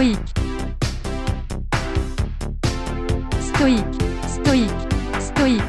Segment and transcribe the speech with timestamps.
[0.00, 0.18] stoïque,
[3.42, 4.70] stoïque,
[5.20, 5.62] stoïque.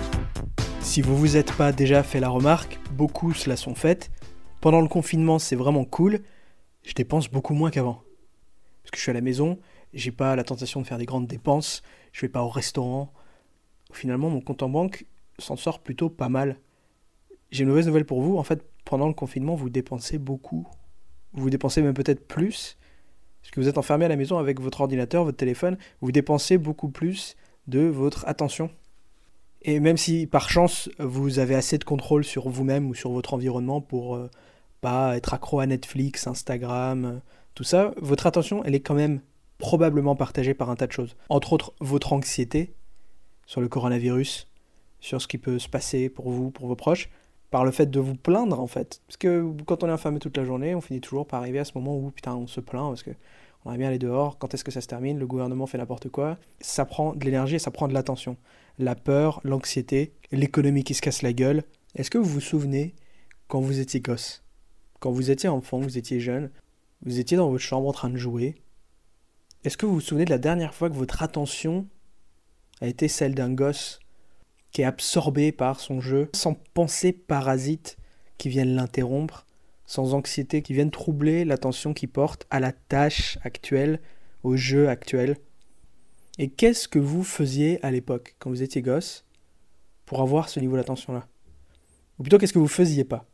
[0.79, 4.09] Si vous vous êtes pas déjà fait la remarque, beaucoup se la sont faites.
[4.62, 6.21] Pendant le confinement, c'est vraiment cool.
[6.83, 8.04] Je dépense beaucoup moins qu'avant.
[8.83, 9.60] Parce que je suis à la maison,
[9.94, 11.82] j'ai pas la tentation de faire des grandes dépenses,
[12.13, 13.12] je vais pas au restaurant.
[13.92, 15.06] Finalement, mon compte en banque
[15.40, 16.58] s'en sort plutôt pas mal.
[17.52, 20.66] J'ai une mauvaise nouvelle pour vous, en fait, pendant le confinement, vous dépensez beaucoup.
[21.34, 22.77] Vous dépensez même peut-être plus,
[23.41, 26.57] parce que vous êtes enfermé à la maison avec votre ordinateur, votre téléphone, vous dépensez
[26.57, 27.35] beaucoup plus
[27.67, 28.70] de votre attention.
[29.63, 33.33] Et même si par chance vous avez assez de contrôle sur vous-même ou sur votre
[33.33, 34.30] environnement pour euh,
[34.81, 37.19] pas être accro à Netflix, Instagram, euh,
[37.53, 39.21] tout ça, votre attention elle est quand même
[39.58, 41.16] probablement partagée par un tas de choses.
[41.30, 42.73] Entre autres votre anxiété
[43.45, 44.47] sur le coronavirus,
[44.99, 47.09] sur ce qui peut se passer pour vous, pour vos proches,
[47.51, 49.01] par le fait de vous plaindre en fait.
[49.07, 51.65] Parce que quand on est enfermé toute la journée, on finit toujours par arriver à
[51.65, 53.11] ce moment où putain on se plaint parce que
[53.63, 56.09] on aimerait bien aller dehors, quand est-ce que ça se termine, le gouvernement fait n'importe
[56.09, 56.39] quoi.
[56.61, 58.38] Ça prend de l'énergie et ça prend de l'attention.
[58.80, 61.63] La peur, l'anxiété, l'économie qui se casse la gueule.
[61.93, 62.95] Est-ce que vous vous souvenez
[63.47, 64.43] quand vous étiez gosse?
[64.99, 66.49] Quand vous étiez enfant, vous étiez jeune,
[67.05, 68.55] vous étiez dans votre chambre en train de jouer.
[69.63, 71.88] Est-ce que vous vous souvenez de la dernière fois que votre attention
[72.81, 73.99] a été celle d'un gosse
[74.72, 77.97] qui est absorbé par son jeu, sans pensée parasite
[78.38, 79.45] qui viennent l'interrompre,
[79.86, 83.99] sans anxiété qui viennent troubler l'attention qu'il porte à la tâche actuelle,
[84.44, 85.38] au jeu actuel.
[86.39, 89.25] Et qu'est-ce que vous faisiez à l'époque, quand vous étiez gosse,
[90.05, 91.27] pour avoir ce niveau d'attention-là?
[92.17, 93.25] Ou plutôt, qu'est-ce que vous faisiez pas?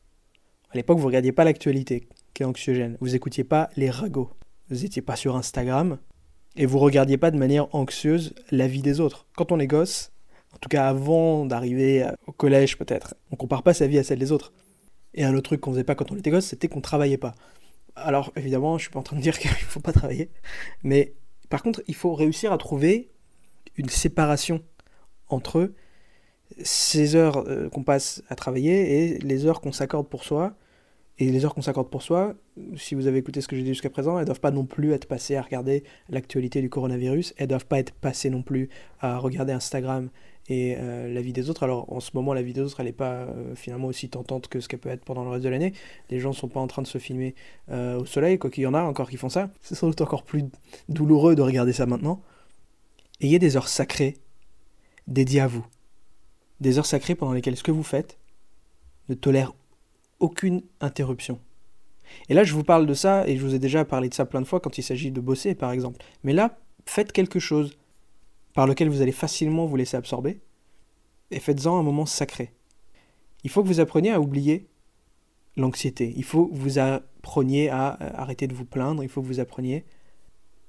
[0.72, 2.98] À l'époque, vous regardiez pas l'actualité, qui est anxiogène.
[3.00, 4.32] Vous écoutiez pas les ragots.
[4.70, 6.00] Vous n'étiez pas sur Instagram.
[6.56, 9.28] Et vous regardiez pas de manière anxieuse la vie des autres.
[9.36, 10.12] Quand on est gosse,
[10.54, 14.20] en tout cas avant d'arriver au collège peut-être, on compare pas sa vie à celle
[14.20, 14.54] des autres.
[15.14, 17.36] Et un autre truc qu'on faisait pas quand on était gosse, c'était qu'on travaillait pas.
[17.96, 20.30] Alors évidemment, je suis pas en train de dire qu'il faut pas travailler,
[20.84, 21.14] mais
[21.50, 23.10] par contre, il faut réussir à trouver
[23.78, 24.62] une séparation
[25.30, 25.72] entre
[26.64, 30.56] ces heures euh, qu'on passe à travailler et les heures qu'on s'accorde pour soi.
[31.20, 32.36] Et les heures qu'on s'accorde pour soi,
[32.76, 34.92] si vous avez écouté ce que j'ai dit jusqu'à présent, elles doivent pas non plus
[34.92, 38.70] être passées à regarder l'actualité du coronavirus, elles doivent pas être passées non plus
[39.00, 40.10] à regarder Instagram
[40.50, 41.64] et euh, la vie des autres.
[41.64, 44.48] Alors en ce moment, la vie des autres, elle n'est pas euh, finalement aussi tentante
[44.48, 45.74] que ce qu'elle peut être pendant le reste de l'année.
[46.10, 47.36] Les gens ne sont pas en train de se filmer
[47.70, 49.50] euh, au soleil, quoi qu'il y en a encore qui font ça.
[49.62, 50.46] C'est sans doute encore plus
[50.90, 52.22] douloureux de regarder ça maintenant.
[53.20, 54.18] Ayez des heures sacrées
[55.08, 55.66] dédiées à vous.
[56.60, 58.18] Des heures sacrées pendant lesquelles ce que vous faites
[59.10, 59.54] ne tolère
[60.20, 61.40] aucune interruption.
[62.30, 64.26] Et là, je vous parle de ça, et je vous ai déjà parlé de ça
[64.26, 66.04] plein de fois quand il s'agit de bosser, par exemple.
[66.24, 67.78] Mais là, faites quelque chose
[68.58, 70.40] par lequel vous allez facilement vous laisser absorber,
[71.30, 72.54] et faites-en un moment sacré.
[73.44, 74.66] Il faut que vous appreniez à oublier
[75.58, 76.12] l'anxiété.
[76.18, 79.04] Il faut que vous appreniez à euh, arrêter de vous plaindre.
[79.04, 79.86] Il faut que vous appreniez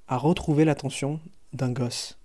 [0.06, 1.18] à retrouver l'attention
[1.54, 2.18] d'un gosse.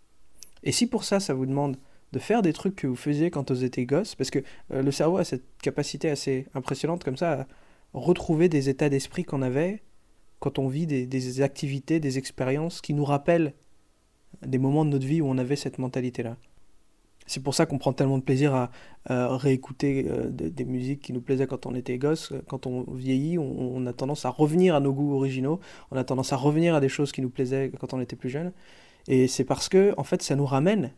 [0.64, 1.78] Et si pour ça, ça vous demande
[2.12, 4.40] de faire des trucs que vous faisiez quand vous étiez gosse, parce que
[4.74, 7.48] euh, le cerveau a cette capacité assez impressionnante comme ça à
[7.94, 9.82] retrouver des états d'esprit qu'on avait
[10.42, 13.54] quand on vit des, des activités, des expériences qui nous rappellent
[14.42, 16.38] des moments de notre vie où on avait cette mentalité-là.
[17.26, 18.70] C'est pour ça qu'on prend tellement de plaisir à,
[19.06, 22.34] réécouter euh, des, musiques qui nous plaisaient quand on était gosse.
[22.48, 25.60] Quand on vieillit, on, a tendance à revenir à nos goûts originaux,
[25.92, 28.30] on a tendance à revenir à des choses qui nous plaisaient quand on était plus
[28.30, 28.52] jeune.
[29.08, 30.92] Et c'est parce que, en fait, ça nous ramène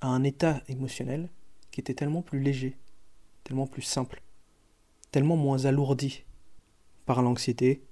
[0.00, 1.30] à un état émotionnel
[1.70, 2.76] qui était tellement plus léger,
[3.44, 4.22] tellement plus simple,
[5.10, 6.24] tellement moins alourdi
[7.06, 7.82] par l'anxiété,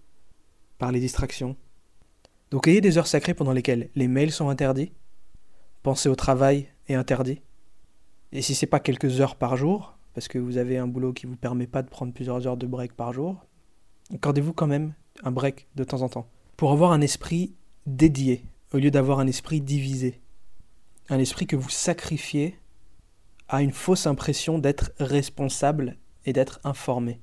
[0.78, 1.56] par les distractions.
[2.50, 4.92] Donc ayez des heures sacrées pendant lesquelles les mails sont interdits,
[5.82, 7.40] Penser au travail est interdit.
[8.32, 11.24] Et si c'est pas quelques heures par jour, parce que vous avez un boulot qui
[11.24, 13.46] vous permet pas de prendre plusieurs heures de break par jour,
[14.12, 16.28] accordez-vous quand même un break de temps en temps.
[16.58, 17.54] Pour avoir un esprit
[17.86, 18.44] dédié,
[18.74, 20.20] au lieu d'avoir un esprit divisé.
[21.08, 22.58] Un esprit que vous sacrifiez
[23.48, 25.96] à une fausse impression d'être responsable
[26.26, 27.20] et d'être informé.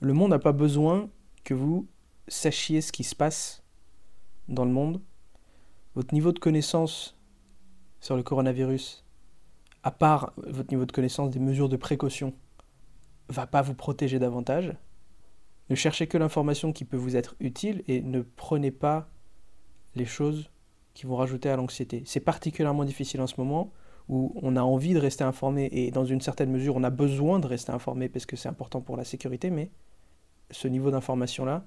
[0.00, 1.08] Le monde n'a pas besoin
[1.44, 1.86] que vous
[2.26, 3.62] sachiez ce qui se passe
[4.50, 5.00] dans le monde.
[5.94, 7.16] Votre niveau de connaissance
[8.00, 9.04] sur le coronavirus,
[9.82, 12.34] à part votre niveau de connaissance des mesures de précaution,
[13.28, 14.76] va pas vous protéger davantage.
[15.70, 19.08] Ne cherchez que l'information qui peut vous être utile et ne prenez pas
[19.94, 20.50] les choses
[20.94, 22.02] qui vont rajouter à l'anxiété.
[22.04, 23.72] C'est particulièrement difficile en ce moment
[24.08, 27.38] où on a envie de rester informé et dans une certaine mesure on a besoin
[27.38, 29.70] de rester informé parce que c'est important pour la sécurité, mais
[30.50, 31.64] ce niveau d'information-là,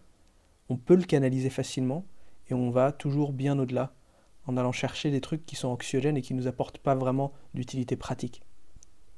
[0.67, 2.05] on peut le canaliser facilement
[2.53, 3.95] et on va toujours bien au-delà
[4.45, 7.33] en allant chercher des trucs qui sont anxiogènes et qui ne nous apportent pas vraiment
[7.55, 8.43] d'utilité pratique.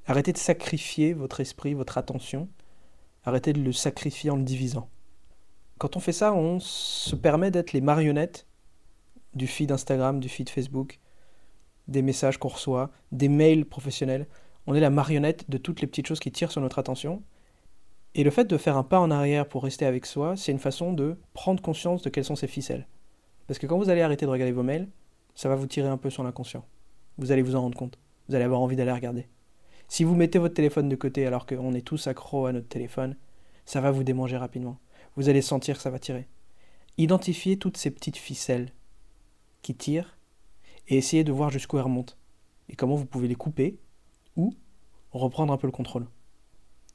[0.05, 2.47] Arrêtez de sacrifier votre esprit, votre attention.
[3.25, 4.89] Arrêtez de le sacrifier en le divisant.
[5.79, 8.47] Quand on fait ça, on se permet d'être les marionnettes
[9.33, 10.99] du feed Instagram, du feed Facebook,
[11.89, 14.27] des messages qu'on reçoit, des mails professionnels.
[14.65, 17.21] On est la marionnette de toutes les petites choses qui tirent sur notre attention.
[18.13, 20.59] Et le fait de faire un pas en arrière pour rester avec soi, c'est une
[20.59, 22.87] façon de prendre conscience de quelles sont ces ficelles.
[23.47, 24.89] Parce que quand vous allez arrêter de regarder vos mails,
[25.35, 26.65] ça va vous tirer un peu sur l'inconscient.
[27.17, 27.99] Vous allez vous en rendre compte.
[28.27, 29.27] Vous allez avoir envie d'aller regarder.
[29.87, 33.15] Si vous mettez votre téléphone de côté alors qu'on est tous accros à notre téléphone,
[33.65, 34.79] ça va vous démanger rapidement.
[35.15, 36.27] Vous allez sentir que ça va tirer.
[36.97, 38.71] Identifiez toutes ces petites ficelles
[39.61, 40.17] qui tirent
[40.87, 42.15] et essayez de voir jusqu'où elles remontent
[42.69, 43.79] et comment vous pouvez les couper
[44.35, 44.55] ou
[45.11, 46.07] reprendre un peu le contrôle.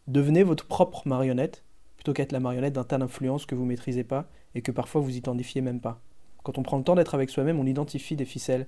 [0.07, 1.65] Devenez votre propre marionnette
[1.97, 5.01] plutôt qu'être la marionnette d'un tas d'influences que vous ne maîtrisez pas et que parfois
[5.01, 6.01] vous identifiez même pas.
[6.43, 8.67] Quand on prend le temps d'être avec soi-même, on identifie des ficelles,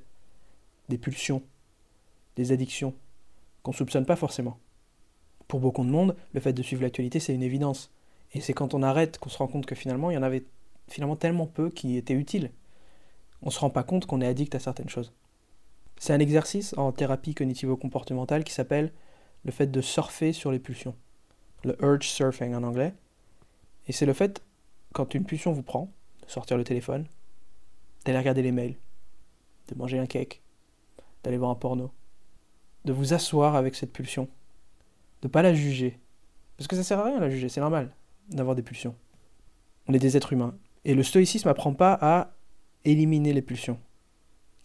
[0.88, 1.42] des pulsions,
[2.36, 2.94] des addictions
[3.62, 4.58] qu'on soupçonne pas forcément.
[5.48, 7.90] Pour beaucoup de monde, le fait de suivre l'actualité, c'est une évidence.
[8.32, 10.44] Et c'est quand on arrête qu'on se rend compte que finalement, il y en avait
[10.88, 12.50] finalement tellement peu qui étaient utiles.
[13.42, 15.12] On ne se rend pas compte qu'on est addict à certaines choses.
[15.98, 18.92] C'est un exercice en thérapie cognitivo-comportementale qui s'appelle
[19.44, 20.96] le fait de surfer sur les pulsions.
[21.64, 22.94] Le urge surfing en anglais.
[23.88, 24.42] Et c'est le fait,
[24.92, 25.90] quand une pulsion vous prend,
[26.25, 27.06] de sortir le téléphone,
[28.04, 28.76] d'aller regarder les mails,
[29.69, 30.43] de manger un cake,
[31.22, 31.93] d'aller voir un porno,
[32.84, 34.28] de vous asseoir avec cette pulsion,
[35.22, 35.99] de pas la juger.
[36.56, 37.94] Parce que ça sert à rien la juger, c'est normal
[38.28, 38.94] d'avoir des pulsions.
[39.88, 40.56] On est des êtres humains.
[40.84, 42.34] Et le stoïcisme n'apprend pas à
[42.84, 43.78] éliminer les pulsions.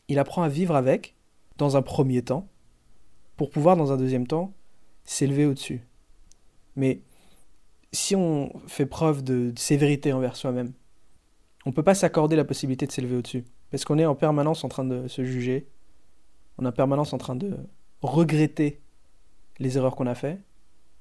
[0.08, 1.16] Il apprend à vivre avec,
[1.58, 2.48] dans un premier temps,
[3.36, 4.54] pour pouvoir, dans un deuxième temps,
[5.04, 5.86] s'élever au-dessus.
[6.76, 7.02] Mais
[7.92, 10.74] si on fait preuve de sévérité envers soi-même,
[11.68, 13.44] on ne peut pas s'accorder la possibilité de s'élever au-dessus.
[13.72, 15.68] Parce qu'on est en permanence en train de se juger,
[16.58, 17.58] on est en permanence en train de
[18.02, 18.82] regretter
[19.60, 20.40] les erreurs qu'on a faites,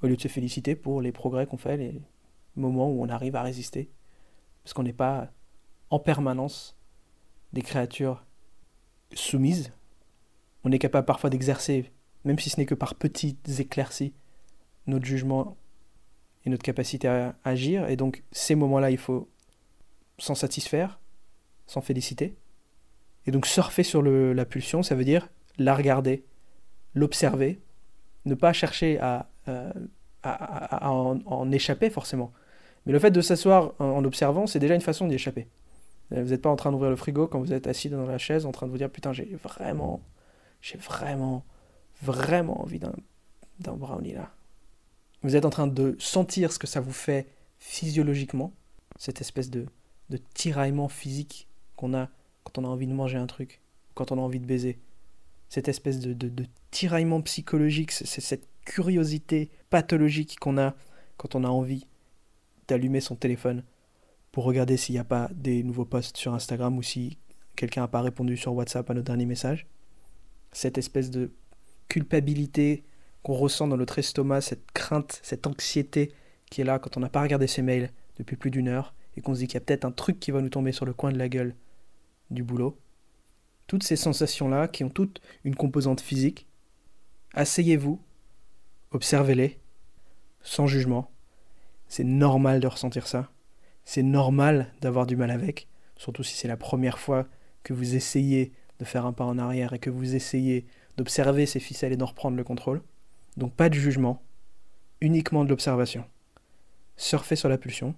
[0.03, 2.03] au lieu de se féliciter pour les progrès qu'on fait, les
[2.57, 3.93] moments où on arrive à résister.
[4.65, 5.31] Parce qu'on n'est pas
[5.91, 6.77] en permanence
[7.53, 8.27] des créatures
[9.15, 9.71] soumises.
[10.65, 11.93] On est capable parfois d'exercer,
[12.25, 14.15] même si ce n'est que par petites éclaircies,
[14.89, 15.57] notre jugement
[16.45, 17.89] et notre capacité à agir.
[17.89, 19.29] Et donc ces moments-là, il faut
[20.19, 20.99] s'en satisfaire,
[21.67, 22.37] s'en féliciter.
[23.27, 25.29] Et donc surfer sur la pulsion, ça veut dire
[25.59, 26.25] la regarder,
[26.95, 27.61] l'observer,
[28.25, 29.73] ne pas chercher à, euh,
[30.25, 32.33] en, échapper forcément.
[32.85, 35.49] Mais le fait de s'asseoir en, observant, c'est déjà une façon d'y échapper.
[36.13, 38.19] Euh, vous n'êtes pas en train d'ouvrir le frigo quand vous êtes assis dans la
[38.19, 40.01] chaise en train de vous dire putain j'ai vraiment,
[40.61, 41.45] j'ai vraiment,
[42.03, 44.31] vraiment envie d'un brownie là.
[45.23, 47.27] Vous êtes en train de sentir ce que ça vous fait
[47.59, 48.53] physiologiquement,
[48.99, 49.67] cette espèce de,
[50.11, 52.09] de tiraillement physique qu'on a
[52.45, 53.61] quand on a envie de manger un truc,
[53.95, 54.79] quand on a envie de baiser
[55.49, 60.75] cette espèce de, de, tiraillement psychologique, c'est cette curiosité pathologique qu'on a
[61.17, 61.87] quand on a envie
[62.69, 63.63] d'allumer son téléphone
[64.33, 67.19] pour regarder s'il n'y a pas des nouveaux posts sur Instagram ou si
[67.55, 69.67] quelqu'un n'a pas répondu sur WhatsApp à notre dernier message.
[70.53, 71.31] Cette espèce de
[71.89, 72.85] culpabilité
[73.23, 76.13] qu'on ressent dans notre estomac, cette crainte, cette anxiété
[76.51, 79.21] qui est là quand on n'a pas regardé ses mails depuis plus d'une heure et
[79.21, 80.93] qu'on se dit qu'il y a peut-être un truc qui va nous tomber sur le
[80.93, 81.55] coin de la gueule
[82.31, 82.79] du boulot
[83.67, 86.47] toutes ces sensations-là qui ont toutes une composante physique,
[87.35, 88.01] asseyez-vous,
[88.93, 89.59] observez-les,
[90.43, 91.11] sans jugement.
[91.89, 93.31] C'est normal de ressentir ça.
[93.85, 97.27] C'est normal d'avoir du mal avec, surtout si c'est la première fois
[97.63, 101.61] que vous essayez de faire un pas en arrière et que vous essayez d'observer ces
[101.61, 102.83] ficelles et d'en reprendre le contrôle.
[103.37, 104.23] Donc pas de jugement,
[105.01, 106.05] uniquement de l'observation.
[106.97, 107.95] Surfez sur la pulsion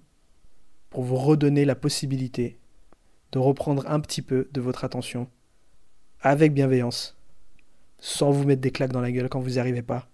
[0.89, 2.59] pour vous redonner la possibilité
[3.31, 5.29] de reprendre un petit peu de votre attention
[6.21, 7.17] avec bienveillance,
[7.99, 10.09] sans vous mettre des claques dans la gueule quand vous n'y arrivez pas.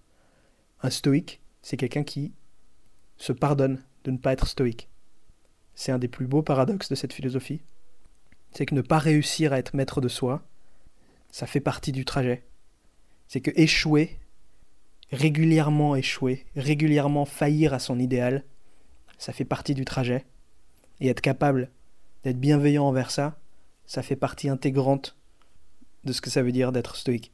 [0.81, 2.33] Un stoïque, c'est quelqu'un qui
[3.17, 4.89] se pardonne de ne pas être stoïque.
[5.73, 7.61] C'est un des plus beaux paradoxes de cette philosophie.
[8.51, 10.43] C'est que ne pas réussir à être maître de soi,
[11.31, 12.45] ça fait partie du trajet.
[13.27, 14.19] C'est que échouer,
[15.11, 18.43] régulièrement échouer, régulièrement faillir à son idéal,
[19.17, 20.25] ça fait partie du trajet.
[20.99, 21.69] Et être capable
[22.23, 23.37] d'être bienveillant envers ça,
[23.85, 25.15] ça fait partie intégrante
[26.03, 27.31] de ce que ça veut dire d'être stoïque.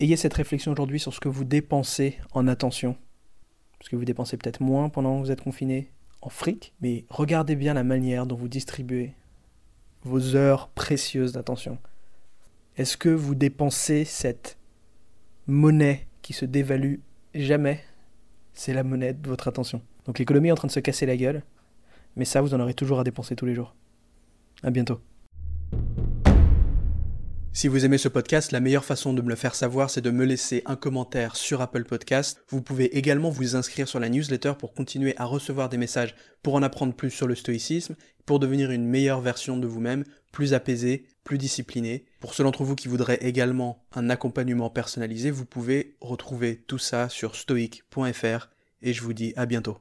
[0.00, 2.96] Ayez cette réflexion aujourd'hui sur ce que vous dépensez en attention.
[3.78, 5.90] Parce que vous dépensez peut-être moins pendant que vous êtes confiné
[6.22, 9.12] en fric, mais regardez bien la manière dont vous distribuez
[10.04, 11.78] vos heures précieuses d'attention.
[12.76, 14.56] Est-ce que vous dépensez cette
[15.46, 16.96] monnaie qui se dévalue
[17.34, 17.80] jamais?
[18.54, 19.82] C'est la monnaie de votre attention.
[20.06, 21.42] Donc l'économie est en train de se casser la gueule,
[22.16, 23.74] mais ça, vous en aurez toujours à dépenser tous les jours.
[24.62, 25.00] À bientôt.
[27.54, 30.10] Si vous aimez ce podcast, la meilleure façon de me le faire savoir, c'est de
[30.10, 32.42] me laisser un commentaire sur Apple Podcast.
[32.48, 36.54] Vous pouvez également vous inscrire sur la newsletter pour continuer à recevoir des messages pour
[36.54, 41.04] en apprendre plus sur le stoïcisme, pour devenir une meilleure version de vous-même, plus apaisé,
[41.24, 42.06] plus discipliné.
[42.20, 47.10] Pour ceux d'entre vous qui voudraient également un accompagnement personnalisé, vous pouvez retrouver tout ça
[47.10, 48.48] sur stoic.fr
[48.80, 49.76] et je vous dis à bientôt.